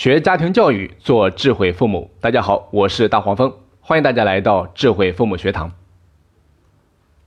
[0.00, 2.10] 学家庭教育，做智慧父母。
[2.22, 3.52] 大家好，我是大黄蜂，
[3.82, 5.70] 欢迎大家来到智慧父母学堂。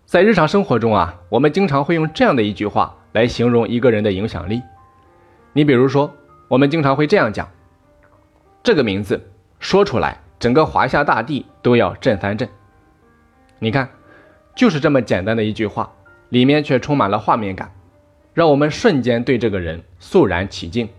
[0.08, 4.64] 在日常生活中啊，我们经常会用这样的一句话来形容一个人的影响力。
[5.54, 6.12] 你比如说，
[6.48, 7.48] 我们经常会这样讲：
[8.64, 9.22] 这个名字
[9.60, 12.50] 说出来，整个华夏大地都要震三震。
[13.60, 13.88] 你看，
[14.56, 15.94] 就是这么简单的一句话，
[16.30, 17.72] 里面却充满了画面感。
[18.34, 20.90] 让我们瞬间对这个人肃然起敬。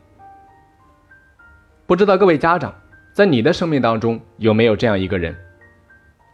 [1.87, 2.75] 不知道各位家长
[3.13, 5.37] 在你的生命当中有没有这样一个人，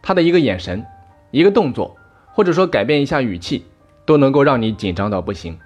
[0.01, 0.85] 他的一个眼神、
[1.31, 1.97] 一个动作，
[2.31, 3.65] 或者说改变一下语气，
[4.05, 5.57] 都能够让你紧张到不行。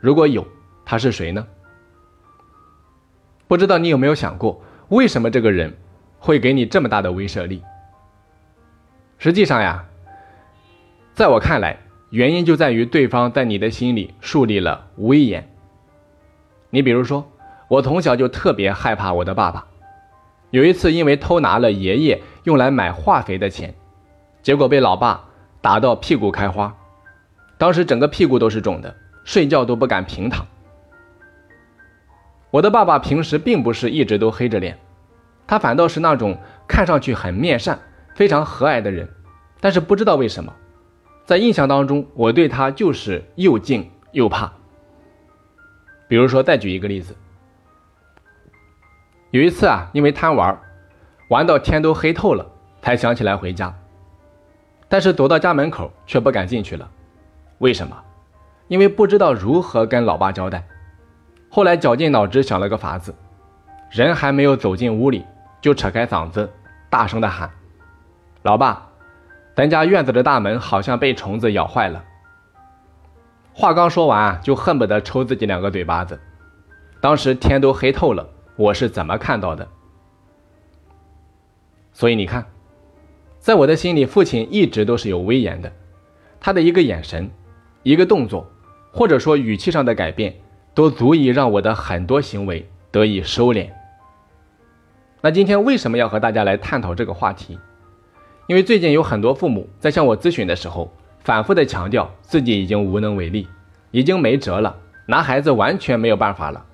[0.00, 0.46] 如果有，
[0.84, 1.46] 他是谁呢？
[3.46, 5.72] 不知道你有没有想过，为什么这个人
[6.18, 7.62] 会给你这么大的威慑力？
[9.18, 9.84] 实际上呀，
[11.14, 11.78] 在我看来。
[12.10, 15.48] 原因就在于对方在你的心里树立了威严。
[16.68, 17.31] 你比如说，
[17.72, 19.66] 我从小就特别害怕我的爸爸。
[20.50, 23.74] 有一次，因为偷拿了爷爷用来买化肥的钱，
[24.42, 25.24] 结果被老爸
[25.62, 26.76] 打到屁股开花，
[27.56, 30.46] 当时整个屁股都是肿的，睡觉都不敢平躺。
[32.50, 34.78] 我的爸爸平时并不是一直都黑着脸，
[35.46, 36.36] 他反倒是那种
[36.68, 37.78] 看上去很面善、
[38.14, 39.08] 非常和蔼的人，
[39.62, 40.52] 但是不知道为什么。
[41.24, 44.52] 在印象当中，我对他就是又敬又怕。
[46.06, 47.16] 比如说，再举一个例子，
[49.32, 50.60] 有一次啊，因为贪玩，
[51.28, 52.46] 玩到天都黑透了，
[52.82, 53.74] 才想起来回家，
[54.90, 56.86] 但是走到家门口却不敢进去了。
[57.56, 57.96] 为什么？
[58.68, 60.62] 因为不知道如何跟老爸交代。
[61.48, 63.14] 后来绞尽脑汁想了个法子，
[63.90, 65.24] 人还没有走进屋里，
[65.62, 66.52] 就扯开嗓子，
[66.90, 67.50] 大声的喊
[68.44, 68.86] ：“老爸！”
[69.56, 72.04] 咱家院子的大门好像被虫子咬坏了。
[73.54, 76.20] 话刚说完，就恨不得抽自己两个嘴巴子。
[77.00, 79.66] 当时天都黑透了，我是怎么看到的？
[81.92, 82.46] 所以你看，
[83.38, 85.72] 在我的心里，父亲一直都是有威严的。
[86.40, 87.30] 他的一个眼神、
[87.82, 88.50] 一个动作，
[88.90, 90.34] 或者说语气上的改变，
[90.74, 93.70] 都足以让我的很多行为得以收敛。
[95.20, 97.58] 那今天为什么要和大家来探讨这个话题？
[98.48, 103.46] 因为最近有很多父母在向我咨询的时候，反复的强调自己已经无能为力，
[103.92, 104.76] 已经没辙了，
[105.06, 106.66] 拿孩子完全没有办法了。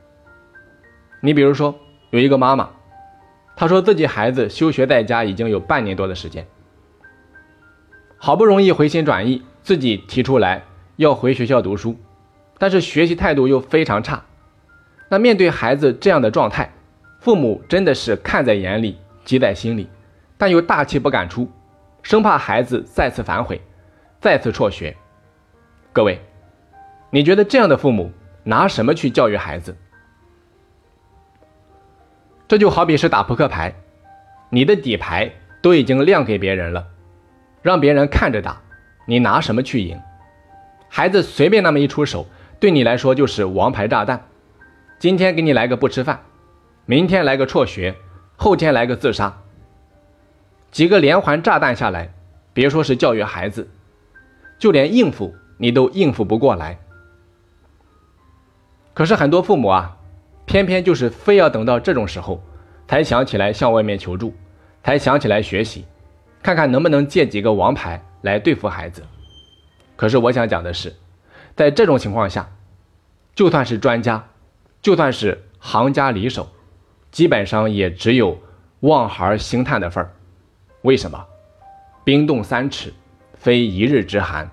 [1.20, 1.74] 你比如说，
[2.10, 2.70] 有一个妈妈，
[3.56, 6.46] 她说自己孩子休学在家已经有半年多的时间，
[8.16, 10.64] 好不容易回心转意，自己提出来
[10.96, 11.96] 要回学校读书，
[12.58, 14.22] 但是学习态度又非常差。
[15.08, 16.72] 那面对孩子这样的状态，
[17.18, 19.88] 父母真的是看在眼里，急在心里，
[20.36, 21.50] 但又大气不敢出。
[22.02, 23.60] 生怕孩子再次反悔，
[24.20, 24.96] 再次辍学。
[25.92, 26.20] 各位，
[27.10, 28.12] 你觉得这样的父母
[28.44, 29.76] 拿什么去教育孩子？
[32.48, 33.74] 这就好比是打扑克牌，
[34.48, 36.86] 你的底牌都已经亮给别人了，
[37.60, 38.58] 让别人看着打，
[39.06, 40.00] 你拿什么去赢？
[40.88, 42.26] 孩子随便那么一出手，
[42.58, 44.26] 对你来说就是王牌炸弹。
[44.98, 46.22] 今天给你来个不吃饭，
[46.86, 47.94] 明天来个辍学，
[48.36, 49.42] 后天来个自杀。
[50.70, 52.14] 几个连环炸弹下来，
[52.54, 53.68] 别说是教育孩子，
[54.58, 56.78] 就连应付你都应付不过来。
[58.94, 59.97] 可是很多父母啊，
[60.48, 62.42] 偏偏就是非要等到这种时候，
[62.88, 64.32] 才想起来向外面求助，
[64.82, 65.84] 才想起来学习，
[66.42, 69.02] 看看能不能借几个王牌来对付孩子。
[69.94, 70.90] 可是我想讲的是，
[71.54, 72.48] 在这种情况下，
[73.34, 74.26] 就算是专家，
[74.80, 76.48] 就算是行家里手，
[77.10, 78.38] 基本上也只有
[78.80, 80.10] 望孩兴叹的份儿。
[80.80, 81.22] 为什么？
[82.04, 82.90] 冰冻三尺，
[83.34, 84.50] 非一日之寒。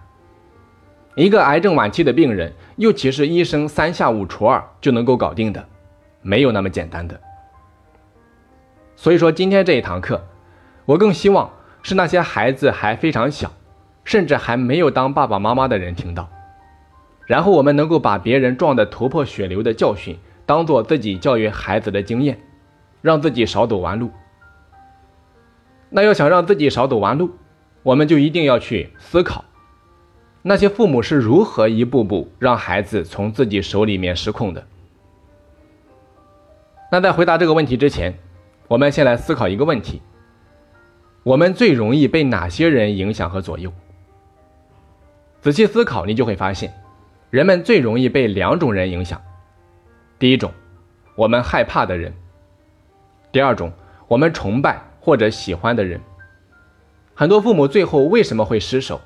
[1.16, 5.66] 一个癌症晚期的病人，又岂是医生三下五除二就能够搞定的？
[6.26, 7.22] 没有那么简单的。
[8.96, 10.26] 所以说，今天这一堂课，
[10.86, 11.52] 我更希望
[11.84, 13.52] 是那些孩子还非常小，
[14.04, 16.28] 甚至还没有当爸爸妈妈的人听到，
[17.28, 20.18] 然后我们能够把别人撞得头破血流的教训，
[20.48, 22.40] 当做自己教育孩子的经验，
[23.04, 24.10] 让自己少走弯路。
[25.92, 27.30] 那要想让自己少走弯路，
[27.84, 29.46] 我们就一定要去思考，
[30.42, 34.66] 那些父母是如何一步步让孩子从自己手里面失控的。
[36.92, 38.18] 那在回答这个问题之前，
[38.68, 40.02] 我们先来思考一个问题：
[41.24, 43.72] 我们最容易被哪些人影响和左右？
[45.42, 46.74] 仔细思考，你就会发现，
[47.30, 49.22] 人们最容易被两种人影响。
[50.18, 50.52] 第一种，
[51.16, 52.12] 我们害怕的人；
[53.32, 53.72] 第二种，
[54.08, 54.82] 我们崇拜。
[55.06, 56.02] 或者喜欢的人，
[57.14, 59.00] 很多父母最后为什么会失手，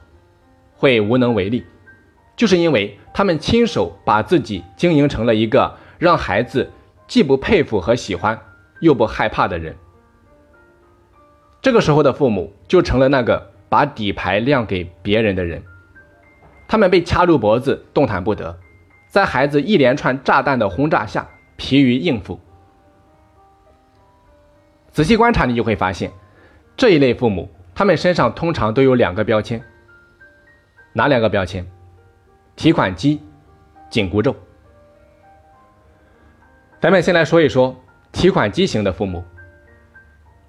[0.78, 1.66] 会无能为力，
[2.38, 6.72] 就是因为他们亲手把自己经营成了一个让孩子
[7.10, 8.40] 既不佩服和喜欢，
[8.82, 9.76] 又不害怕的人。
[11.60, 15.64] 这个时候的父母就成了那个把底牌亮给别人的人，
[16.68, 18.56] 他们被掐住脖子，动弹不得，
[19.10, 21.28] 在孩子一连串炸弹的轰炸下，
[21.58, 22.40] 疲于应付。
[24.92, 26.12] 仔细观察，你就会发现，
[26.78, 29.60] 这一类父母，他们身上通常都有两个标签。
[30.94, 31.66] 哪两个标签？
[32.56, 33.20] 提款机、
[33.90, 34.36] 紧箍咒。
[36.82, 37.76] 咱们先来说一说
[38.14, 39.22] 提款机型的父母。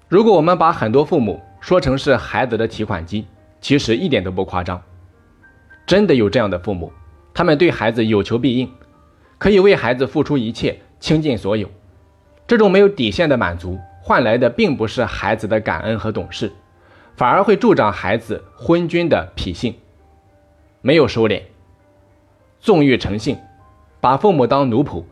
[0.07, 3.27] 如果我们把很多父母说成是孩子的提款机，
[3.59, 4.81] 其实一点都不夸张。
[5.85, 6.89] 真的有这样的父母，
[7.33, 8.71] 他们对孩子有求必应，
[9.37, 11.69] 可以为孩子付出一切，倾尽所有。
[12.47, 16.49] 这种没有底线的满足，换来的并不是孩子的感恩和懂事，
[17.17, 19.75] 反而会助长孩子昏君的脾性。
[20.81, 21.41] 没有收敛，
[22.61, 23.37] 纵欲成性，
[23.99, 25.03] 把父母当奴仆、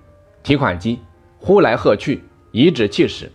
[0.44, 1.00] 提款机，
[1.40, 3.32] 呼来喝去，颐指气使。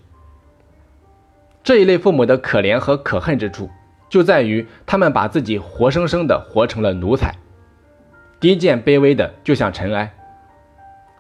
[1.63, 3.71] 这一类父母的可怜和可恨之处，
[4.09, 7.35] 就在于他们把自己活生生的活成了奴才，
[8.39, 10.15] 低贱卑微的就像尘埃。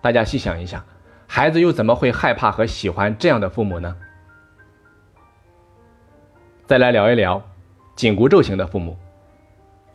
[0.02, 0.84] 大家细想一下，
[1.26, 3.96] 孩子又怎么会害怕和喜欢这样的父母呢？
[6.66, 7.42] 再来聊一聊
[7.96, 8.96] 紧箍咒型的父母。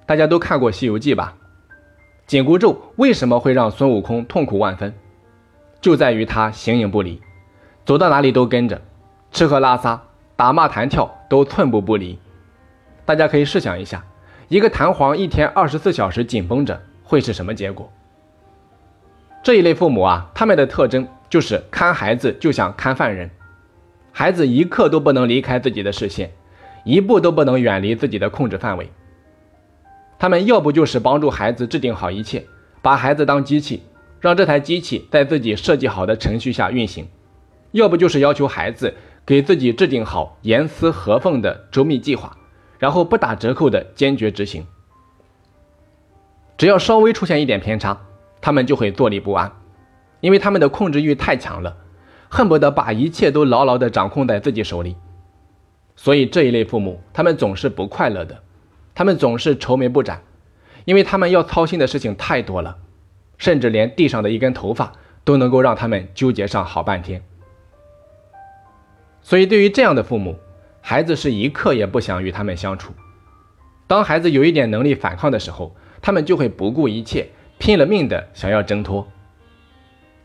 [0.08, 1.36] 大家都看过《西游记》吧？
[2.26, 4.92] 紧箍咒为什么会让孙悟空痛苦万分？
[5.82, 7.22] 就在于他形影不离，
[7.86, 8.82] 走到哪里都跟着，
[9.32, 10.02] 吃喝拉撒、
[10.36, 12.20] 打骂弹跳都寸步不离。
[13.06, 14.04] 大家可以试想一下，
[14.48, 17.92] 一个弹簧一天二十四小时紧绷着，会是什么结果？
[19.42, 23.30] 这一类父母啊，他们的特征就是看孩子就像看犯人，
[24.12, 26.32] 孩子一刻都不能离开自己的视线，
[26.84, 28.92] 一步都不能远离自己的控制范围。
[30.20, 32.46] 他们要不就是帮助孩子制定好一切，
[32.82, 33.82] 把孩子当机器，
[34.20, 37.06] 让这台机器在自己设计好的程序下运行；
[37.72, 38.96] 要不就是要求孩子
[39.26, 42.38] 给自己制定好严丝合缝的周密计划，
[42.78, 44.66] 然后不打折扣的坚决执行。
[46.58, 48.02] 只要稍微出现一点偏差，
[48.42, 49.52] 他们就会坐立不安，
[50.20, 51.78] 因为他们的控制欲太强了，
[52.28, 54.96] 恨不得把一切都牢牢地掌控在自己手里。
[55.96, 58.44] 所以这一类父母，他们总是不快乐的。
[58.96, 60.22] 他们总是愁眉不展，
[60.84, 62.78] 因为他们要操心的事情太多了，
[63.40, 64.94] 甚至连地上的一根头发
[65.24, 67.24] 都能够让他们纠结上好半天。
[69.24, 70.38] 所以，对于这样的父母，
[70.82, 72.94] 孩子是一刻也不想与他们相处。
[73.88, 79.08] 当孩子有一点能力反抗的时候，他们就会不顾一切、拼了命的想要挣脱，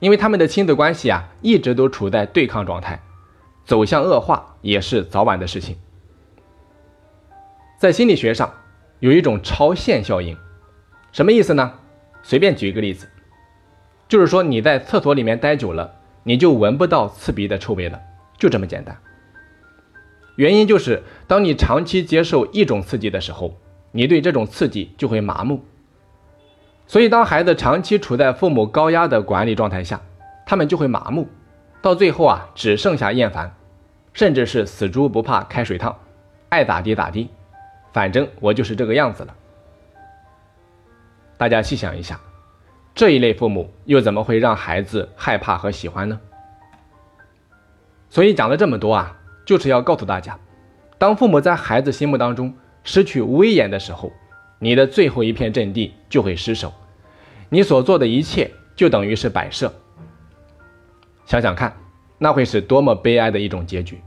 [0.01, 3.01] 因为他们的亲子关系啊，一直都处在对抗状态，
[3.65, 5.79] 走向恶化也是早晚的事情。
[7.79, 8.53] 在心理学上。
[9.01, 10.35] 有一种超限效应，
[11.13, 11.75] 什么意思呢？
[12.25, 13.07] 随便举一个例子，
[14.09, 18.01] 就是说你在厕所里面待久了，你就闻不到刺鼻的臭味了，
[18.39, 18.97] 就这么简单。
[20.37, 23.55] 原因就是当你长期接受一种刺激的时候，
[23.93, 25.63] 你对这种刺激就会麻木。
[26.87, 30.01] 所以当孩子长期处在父母高压的管理状态下，
[30.47, 31.29] 他们就会麻木，
[31.83, 33.55] 到最后啊，只剩下厌烦，
[34.15, 35.95] 甚至是死猪不怕开水烫，
[36.49, 37.29] 爱咋地咋地。
[37.93, 39.37] 反正我就是这个样子了。
[41.37, 42.21] 大家细想一下，
[42.95, 46.21] 这一类父母又怎么会让孩子害怕和喜欢呢？
[48.09, 50.39] 所以讲了这么多啊，就是要告诉大家，
[50.99, 54.13] 当父母在孩子心目当中失去威严的时候，
[54.61, 56.73] 你的最后一片阵地就会失守，
[57.49, 59.73] 你所做的一切就等于是摆设。
[61.27, 61.77] 想想看，
[62.19, 64.01] 那会是多么悲哀的一种结局。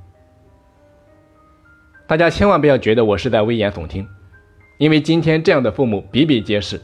[2.08, 4.08] 大家千万不要觉得我是在危言耸听，
[4.78, 6.82] 因为今天这样的父母比比皆是，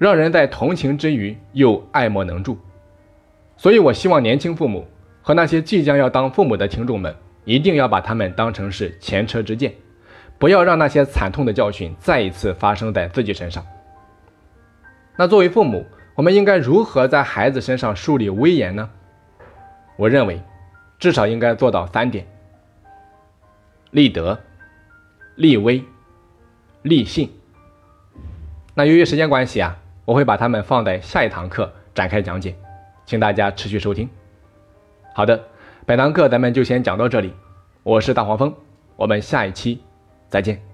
[0.00, 2.56] 让人在同情之余又爱莫能助。
[3.58, 4.88] 所以，我希望年轻父母
[5.20, 7.14] 和那些即将要当父母的听众们，
[7.44, 9.74] 一定要把他们当成是前车之鉴，
[10.38, 13.62] 不要让那些惨痛的教训再一次发生在自己身上。
[15.16, 18.88] 那作为父母，我们应该如何在孩子身上树立威严呢？
[19.96, 20.40] 我认为，
[20.98, 22.26] 至少应该做到三点。
[23.90, 24.40] 立德、
[25.34, 25.84] 立威、
[26.80, 27.30] 立信。
[28.72, 29.76] 那由于时间关系啊，
[30.10, 32.52] 我会把它们放在下一堂课展开讲解，
[33.06, 34.10] 请大家持续收听。
[35.14, 35.40] 好的，
[35.86, 37.32] 本堂课咱们就先讲到这里。
[37.84, 38.52] 我是大黄蜂，
[38.96, 39.80] 我们下一期
[40.26, 40.69] 再见。